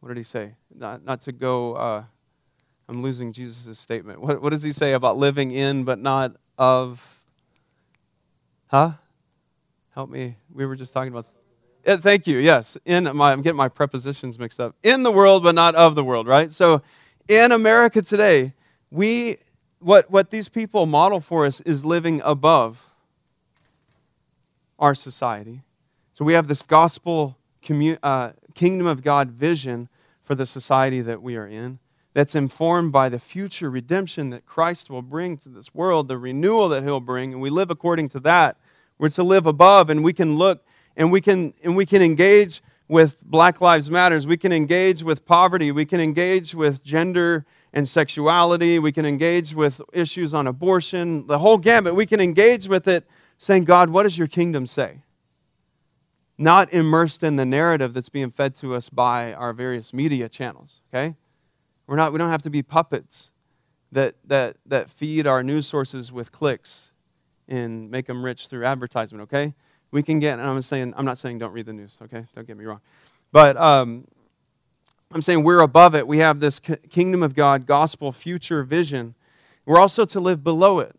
[0.00, 0.52] what did he say?
[0.74, 1.72] Not, not to go.
[1.76, 2.04] Uh,
[2.88, 4.20] I'm losing Jesus' statement.
[4.20, 7.20] What, what does he say about living in but not of?
[8.68, 8.92] Huh?
[9.94, 10.36] Help me.
[10.52, 11.26] We were just talking about.
[11.86, 12.38] Yeah, thank you.
[12.38, 12.76] Yes.
[12.84, 14.74] In my, I'm getting my prepositions mixed up.
[14.82, 16.52] In the world, but not of the world, right?
[16.52, 16.82] So
[17.28, 18.54] in America today,
[18.90, 19.36] we
[19.80, 22.84] what, what these people model for us is living above
[24.78, 25.62] our society.
[26.12, 29.88] So we have this gospel commu- uh, kingdom of God vision
[30.24, 31.78] for the society that we are in
[32.18, 36.68] that's informed by the future redemption that Christ will bring to this world, the renewal
[36.70, 38.56] that he'll bring, and we live according to that.
[38.98, 40.64] We're to live above, and we can look
[40.96, 44.26] and we can, and we can engage with Black Lives Matters.
[44.26, 45.70] We can engage with poverty.
[45.70, 48.80] We can engage with gender and sexuality.
[48.80, 51.94] We can engage with issues on abortion, the whole gamut.
[51.94, 55.02] We can engage with it saying, God, what does your kingdom say?
[56.36, 60.80] Not immersed in the narrative that's being fed to us by our various media channels,
[60.92, 61.14] okay?
[61.88, 63.30] We're not, we don't have to be puppets
[63.92, 66.92] that, that, that feed our news sources with clicks
[67.48, 69.54] and make them rich through advertisement, okay?
[69.90, 72.26] We can get, and I'm saying, I'm not saying don't read the news, okay?
[72.34, 72.82] Don't get me wrong.
[73.32, 74.06] But um,
[75.10, 76.06] I'm saying we're above it.
[76.06, 79.14] We have this kingdom of God, gospel, future vision.
[79.64, 80.94] We're also to live below it.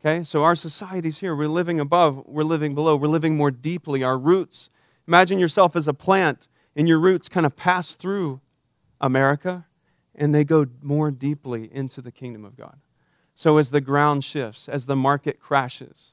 [0.00, 0.24] Okay?
[0.24, 1.36] So our society's here.
[1.36, 4.02] We're living above, we're living below, we're living more deeply.
[4.02, 4.70] Our roots.
[5.06, 8.40] Imagine yourself as a plant, and your roots kind of pass through
[9.00, 9.66] America,
[10.14, 12.76] and they go more deeply into the kingdom of God.
[13.34, 16.12] So as the ground shifts, as the market crashes,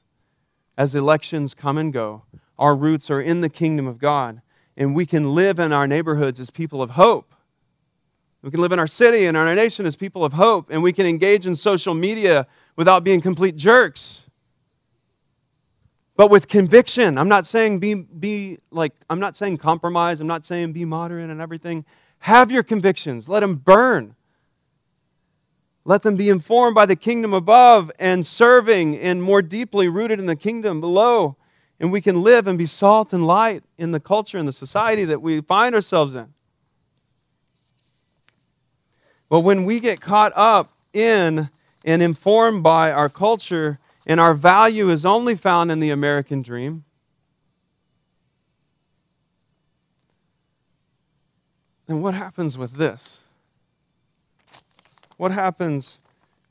[0.76, 2.24] as elections come and go,
[2.58, 4.42] our roots are in the kingdom of God
[4.76, 7.34] and we can live in our neighborhoods as people of hope.
[8.42, 10.82] We can live in our city and in our nation as people of hope, and
[10.82, 14.22] we can engage in social media without being complete jerks.
[16.16, 20.44] But with conviction, I'm not saying be, be like, I'm not saying compromise, I'm not
[20.44, 21.84] saying be moderate and everything.
[22.22, 24.16] Have your convictions, let them burn.
[25.84, 30.26] Let them be informed by the kingdom above and serving and more deeply rooted in
[30.26, 31.36] the kingdom below
[31.82, 35.04] and we can live and be salt and light in the culture and the society
[35.04, 36.32] that we find ourselves in.
[39.28, 41.50] But when we get caught up in
[41.84, 46.84] and informed by our culture, and our value is only found in the American dream,
[51.86, 53.20] then what happens with this?
[55.16, 55.98] What happens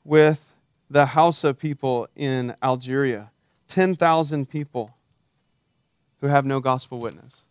[0.04, 0.54] with
[0.90, 3.30] the Hausa people in Algeria?
[3.68, 4.94] 10,000 people
[6.20, 7.42] who have no gospel witness.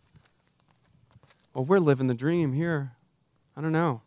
[1.54, 2.92] Well, we're living the dream here.
[3.56, 4.00] I don't know.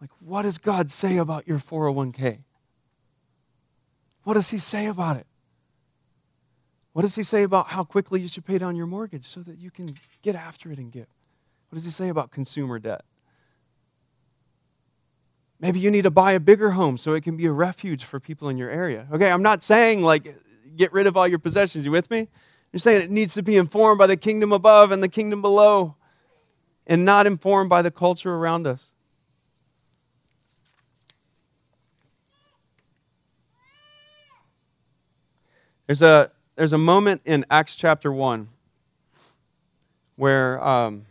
[0.00, 2.38] Like, what does God say about your 401k?
[4.22, 5.26] What does He say about it?
[6.92, 9.58] What does He say about how quickly you should pay down your mortgage so that
[9.58, 11.06] you can get after it and give?
[11.74, 13.02] What does He say about consumer debt?
[15.58, 18.20] Maybe you need to buy a bigger home so it can be a refuge for
[18.20, 19.08] people in your area.
[19.12, 20.36] Okay, I'm not saying like
[20.76, 21.84] get rid of all your possessions.
[21.84, 22.28] You with me?
[22.70, 25.96] You're saying it needs to be informed by the kingdom above and the kingdom below
[26.86, 28.92] and not informed by the culture around us.
[35.88, 38.48] There's a, there's a moment in Acts chapter 1
[40.14, 41.06] where um,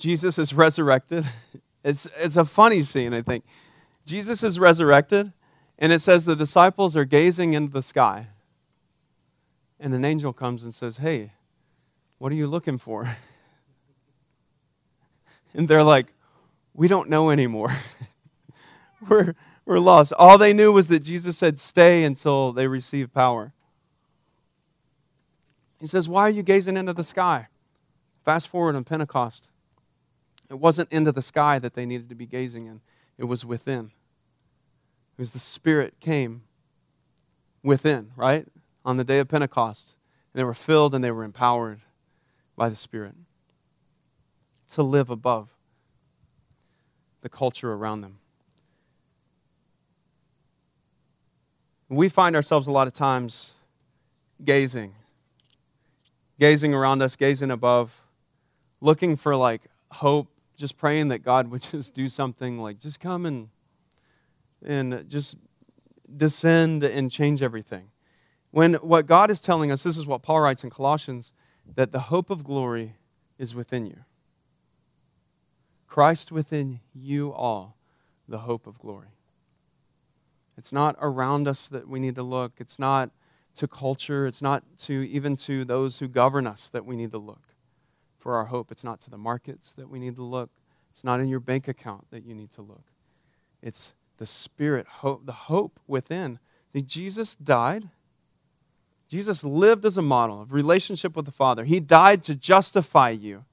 [0.00, 1.26] Jesus is resurrected.
[1.82, 3.42] It's, it's a funny scene, I think.
[4.04, 5.32] Jesus is resurrected,
[5.78, 8.26] and it says the disciples are gazing into the sky.
[9.78, 11.32] And an angel comes and says, Hey,
[12.18, 13.08] what are you looking for?
[15.54, 16.12] And they're like,
[16.74, 17.74] We don't know anymore.
[19.08, 19.34] we're,
[19.64, 20.12] we're lost.
[20.12, 23.52] All they knew was that Jesus said, Stay until they receive power.
[25.80, 27.48] He says, Why are you gazing into the sky?
[28.24, 29.49] Fast forward on Pentecost.
[30.50, 32.80] It wasn't into the sky that they needed to be gazing in,
[33.16, 33.92] it was within.
[35.16, 36.42] It was the Spirit came
[37.62, 38.46] within, right?
[38.84, 39.94] on the day of Pentecost.
[40.32, 41.80] And they were filled and they were empowered
[42.56, 43.14] by the Spirit
[44.74, 45.50] to live above
[47.22, 48.18] the culture around them.
[51.88, 53.54] We find ourselves a lot of times
[54.44, 54.94] gazing,
[56.38, 57.92] gazing around us, gazing above,
[58.80, 60.28] looking for like hope,
[60.60, 63.48] just praying that God would just do something like just come and
[64.62, 65.36] and just
[66.14, 67.90] descend and change everything.
[68.50, 71.32] When what God is telling us, this is what Paul writes in Colossians,
[71.74, 72.96] that the hope of glory
[73.38, 74.04] is within you.
[75.86, 77.76] Christ within you all,
[78.28, 79.14] the hope of glory.
[80.58, 82.52] It's not around us that we need to look.
[82.58, 83.10] It's not
[83.56, 84.26] to culture.
[84.26, 87.49] It's not to even to those who govern us that we need to look
[88.20, 88.70] for our hope.
[88.70, 90.50] It's not to the markets that we need to look.
[90.92, 92.84] It's not in your bank account that you need to look.
[93.62, 96.38] It's the spirit, hope, the hope within.
[96.72, 97.88] See, Jesus died.
[99.08, 101.64] Jesus lived as a model of relationship with the Father.
[101.64, 103.44] He died to justify you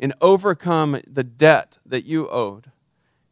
[0.00, 2.70] and overcome the debt that you owed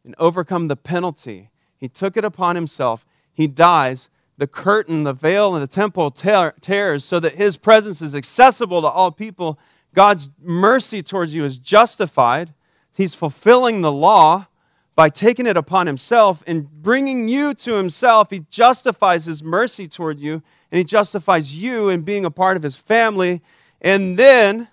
[0.05, 1.51] and overcome the penalty.
[1.77, 3.07] He took it upon himself.
[3.33, 4.11] He dies.
[4.37, 8.81] The curtain, the veil in the temple tear, tears so that his presence is accessible
[8.83, 9.59] to all people.
[9.95, 12.55] God's mercy towards you is justified.
[12.93, 14.47] He's fulfilling the law
[14.95, 18.31] by taking it upon himself and bringing you to himself.
[18.31, 22.63] He justifies his mercy toward you, and he justifies you in being a part of
[22.63, 23.41] his family.
[23.81, 24.69] And then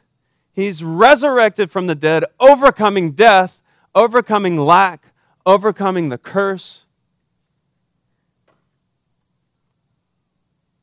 [0.54, 3.62] he's resurrected from the dead, overcoming death,
[3.96, 5.14] overcoming lack,
[5.46, 6.84] overcoming the curse.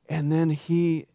[0.09, 1.07] And then he,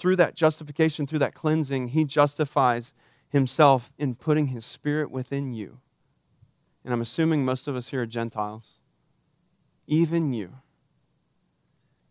[0.00, 2.94] through that justification, through that cleansing, he justifies
[3.28, 5.78] himself in putting his spirit within you.
[6.84, 8.78] And I'm assuming most of us here are Gentiles.
[9.86, 10.54] Even you.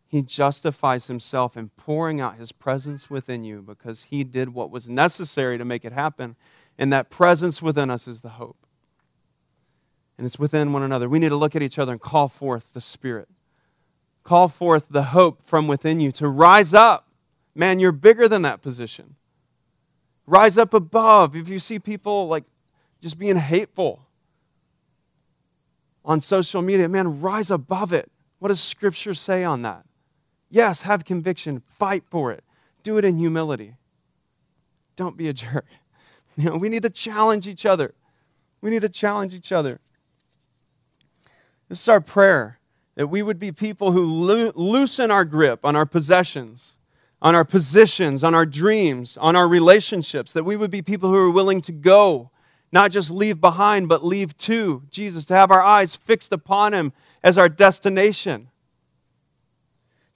[0.08, 4.90] He justifies himself in pouring out his presence within you because he did what was
[4.90, 6.36] necessary to make it happen.
[6.78, 8.66] And that presence within us is the hope.
[10.18, 11.10] And it's within one another.
[11.10, 13.30] We need to look at each other and call forth the Spirit.
[14.24, 17.09] Call forth the hope from within you to rise up.
[17.56, 19.16] Man, you're bigger than that position.
[20.26, 21.36] Rise up above.
[21.36, 22.44] If you see people like
[23.02, 24.06] just being hateful,
[26.10, 28.12] on social media, man, rise above it.
[28.40, 29.86] What does Scripture say on that?
[30.50, 32.44] Yes, have conviction, fight for it,
[32.82, 33.76] do it in humility.
[34.96, 35.66] Don't be a jerk.
[36.38, 37.94] You know, we need to challenge each other.
[38.62, 39.82] We need to challenge each other.
[41.68, 42.60] This is our prayer
[42.96, 46.78] that we would be people who lo- loosen our grip on our possessions,
[47.22, 51.16] on our positions, on our dreams, on our relationships, that we would be people who
[51.16, 52.32] are willing to go
[52.72, 56.94] not just leave behind, but leave to Jesus, to have our eyes fixed upon Him
[57.24, 58.48] as our destination,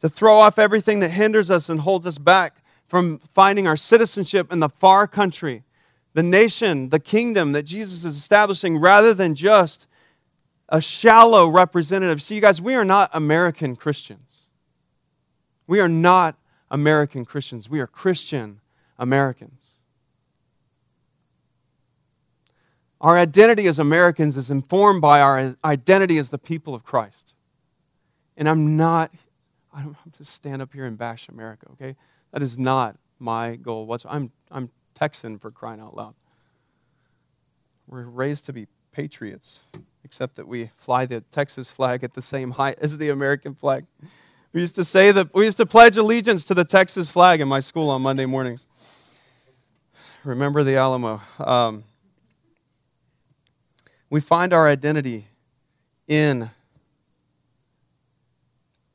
[0.01, 4.51] to throw off everything that hinders us and holds us back from finding our citizenship
[4.51, 5.63] in the far country,
[6.13, 9.87] the nation, the kingdom that Jesus is establishing, rather than just
[10.69, 12.21] a shallow representative.
[12.21, 14.43] See, you guys, we are not American Christians.
[15.65, 16.37] We are not
[16.73, 17.69] American Christians.
[17.69, 18.59] We are Christian
[18.97, 19.69] Americans.
[22.99, 27.35] Our identity as Americans is informed by our identity as the people of Christ.
[28.37, 29.11] And I'm not,
[29.73, 31.95] I don't have to stand up here and bash America, okay?
[32.31, 33.95] That is not my goal.
[34.05, 36.15] I'm, I'm Texan for crying out loud.
[37.87, 39.59] We're raised to be patriots,
[40.03, 43.85] except that we fly the Texas flag at the same height as the American flag.
[44.53, 47.47] We used to say that we used to pledge allegiance to the Texas flag in
[47.47, 48.67] my school on Monday mornings.
[50.23, 51.21] Remember the Alamo.
[51.39, 51.83] Um,
[54.11, 55.25] we find our identity
[56.07, 56.51] in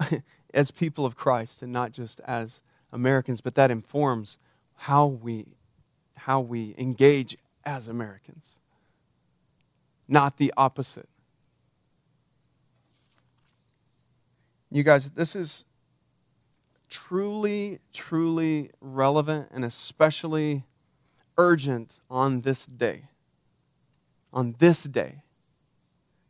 [0.54, 2.60] as people of Christ and not just as
[2.92, 4.38] Americans, but that informs
[4.76, 5.44] how we
[6.14, 8.54] how we engage as Americans.
[10.06, 11.08] Not the opposite.
[14.70, 15.64] You guys, this is
[16.88, 20.64] truly, truly relevant and especially
[21.36, 23.04] urgent on this day
[24.32, 25.22] on this day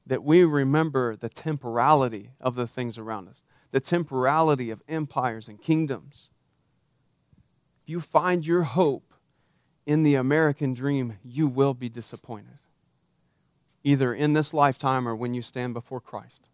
[0.06, 5.60] that we remember the temporality of the things around us, the temporality of empires and
[5.60, 6.30] kingdoms.
[7.82, 9.12] If you find your hope
[9.84, 12.58] in the American dream, you will be disappointed,
[13.84, 16.48] either in this lifetime or when you stand before Christ.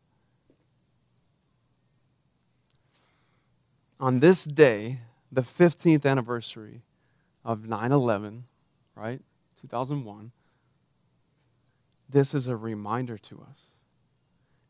[4.00, 6.82] On this day, the 15th anniversary
[7.44, 8.44] of 9 11,
[8.96, 9.20] right?
[9.60, 10.32] 2001
[12.08, 13.70] this is a reminder to us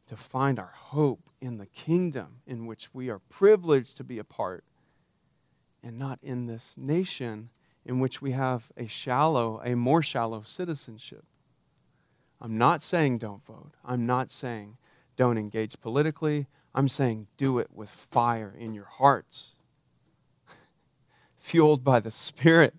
[0.06, 4.24] to find our hope in the kingdom in which we are privileged to be a
[4.24, 4.64] part
[5.82, 7.50] and not in this nation
[7.84, 11.24] in which we have a shallow, a more shallow citizenship.
[12.40, 13.72] I'm not saying don't vote.
[13.84, 14.78] I'm not saying
[15.16, 16.46] don't engage politically.
[16.74, 19.50] I'm saying do it with fire in your hearts,
[21.38, 22.74] fueled by the Spirit,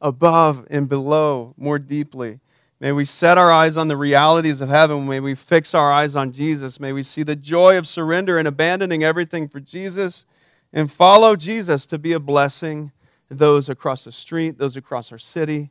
[0.00, 2.40] above and below, more deeply.
[2.80, 5.06] May we set our eyes on the realities of heaven.
[5.06, 6.80] May we fix our eyes on Jesus.
[6.80, 10.24] May we see the joy of surrender and abandoning everything for Jesus
[10.72, 12.92] and follow Jesus to be a blessing
[13.28, 15.70] to those across the street, those across our city,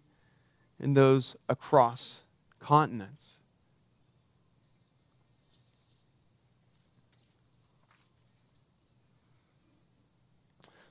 [0.80, 2.22] and those across
[2.60, 3.39] continents.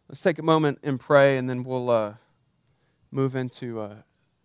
[0.09, 2.15] Let's take a moment and pray, and then we'll uh,
[3.11, 3.97] move into uh,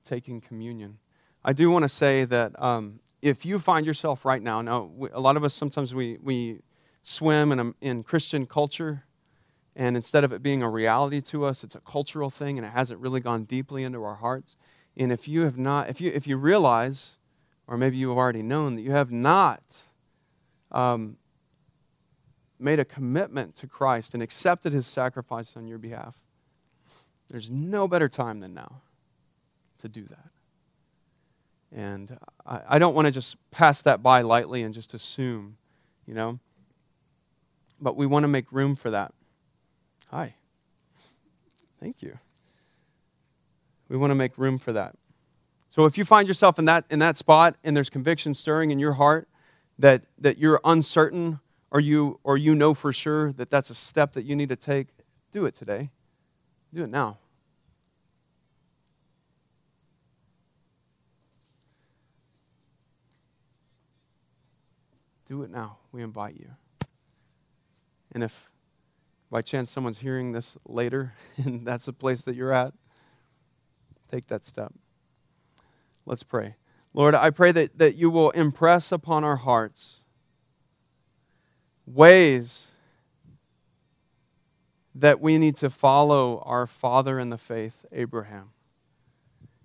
[0.03, 0.97] taking communion.
[1.45, 5.07] I do want to say that um, if you find yourself right now, now we,
[5.14, 6.59] a lot of us sometimes we, we
[7.03, 9.05] swim in, a, in Christian culture,
[9.74, 12.72] and instead of it being a reality to us, it's a cultural thing, and it
[12.72, 14.57] hasn't really gone deeply into our hearts.
[14.97, 17.11] And if you have not, if you if you realize,
[17.68, 19.64] or maybe you have already known that you have not
[20.74, 21.16] um,
[22.64, 26.20] made a commitment to Christ and accepted his sacrifice on your behalf,
[27.30, 28.82] there's no better time than now
[29.80, 30.30] to do that.
[31.72, 35.57] And I, I don't want to just pass that by lightly and just assume,
[36.05, 36.39] you know.
[37.82, 39.14] But we want to make room for that.
[40.09, 40.36] Hi.
[41.80, 42.18] Thank you.
[43.89, 44.95] We want to make room for that.
[45.70, 48.78] So if you find yourself in that in that spot and there's conviction stirring in
[48.78, 49.28] your heart
[49.80, 51.39] that that you're uncertain
[51.74, 54.56] or you or you know for sure that that's a step that you need to
[54.56, 54.88] take,
[55.32, 55.90] do it today.
[56.72, 57.18] Do it now.
[65.26, 65.78] Do it now.
[65.92, 66.52] We invite you.
[68.12, 68.52] And if
[69.32, 72.74] by chance someone's hearing this later and that's the place that you're at,
[74.12, 74.72] take that step.
[76.06, 76.56] Let's pray.
[76.94, 80.03] Lord, I pray that, that you will impress upon our hearts
[81.86, 82.72] ways
[84.96, 88.52] that we need to follow our father in the faith, Abraham.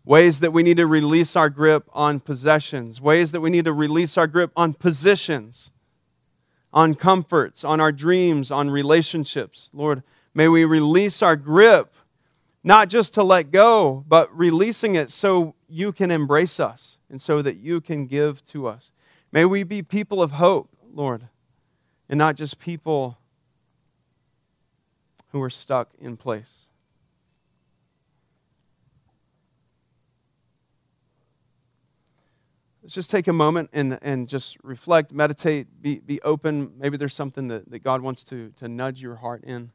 [0.05, 3.01] Ways that we need to release our grip on possessions.
[3.01, 5.71] Ways that we need to release our grip on positions,
[6.73, 9.69] on comforts, on our dreams, on relationships.
[9.75, 10.03] Lord,
[10.33, 11.93] may we release our grip,
[12.65, 17.43] not just to let go, but releasing it so you can embrace us and so
[17.43, 18.93] that you can give to us.
[19.31, 21.29] May we be people of hope, Lord
[22.09, 23.19] and not just people
[25.33, 26.67] who are stuck in place.
[32.83, 36.73] Let's just take a moment and, and just reflect, meditate, be, be open.
[36.79, 39.73] Maybe there's something that, that God wants to, to nudge your heart in.